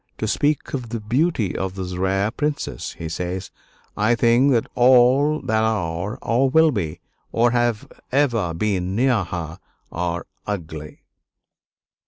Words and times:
"To 0.17 0.27
speak 0.27 0.73
of 0.73 0.89
the 0.89 0.99
beauty 0.99 1.55
of 1.55 1.75
this 1.75 1.95
rare 1.95 2.31
princess," 2.31 2.93
he 2.93 3.07
says, 3.07 3.51
"I 3.95 4.15
think 4.15 4.51
that 4.51 4.65
all 4.73 5.39
that 5.41 5.61
are, 5.61 6.17
or 6.23 6.49
will 6.49 6.71
be, 6.71 6.99
or 7.31 7.51
have 7.51 7.87
ever 8.11 8.55
been 8.55 8.95
near 8.95 9.23
her 9.25 9.59
are 9.91 10.25
ugly." 10.47 11.03